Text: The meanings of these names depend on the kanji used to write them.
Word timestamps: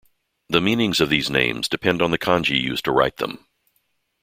The 0.49 0.61
meanings 0.61 0.99
of 0.99 1.09
these 1.11 1.29
names 1.29 1.69
depend 1.69 2.01
on 2.01 2.09
the 2.09 2.17
kanji 2.17 2.59
used 2.59 2.85
to 2.85 2.91
write 2.91 3.17
them. 3.17 3.45